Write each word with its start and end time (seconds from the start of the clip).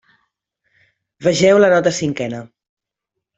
Vegeu 1.27 1.61
la 1.61 1.69
nota 1.75 1.93
cinquena. 1.99 2.41